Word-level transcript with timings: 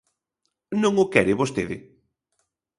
Non 0.81 0.93
o 1.03 1.05
quere 1.13 1.39
vostede? 1.41 1.77